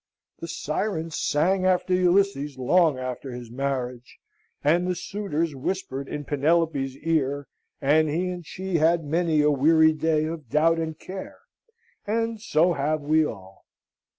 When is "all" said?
13.25-13.63